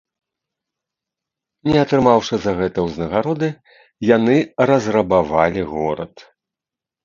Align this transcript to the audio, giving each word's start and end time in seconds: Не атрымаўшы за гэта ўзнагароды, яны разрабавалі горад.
Не 1.71 1.75
атрымаўшы 1.81 2.33
за 2.47 2.51
гэта 2.61 2.77
ўзнагароды, 2.87 3.49
яны 4.15 4.37
разрабавалі 4.73 5.61
горад. 5.79 6.13